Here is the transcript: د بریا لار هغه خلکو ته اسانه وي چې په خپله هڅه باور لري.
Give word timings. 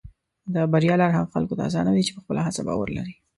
د 0.53 0.55
بریا 0.71 0.95
لار 1.01 1.11
هغه 1.17 1.31
خلکو 1.35 1.57
ته 1.57 1.63
اسانه 1.69 1.91
وي 1.91 2.03
چې 2.07 2.13
په 2.15 2.21
خپله 2.23 2.41
هڅه 2.47 2.61
باور 2.67 2.87
لري. 2.97 3.13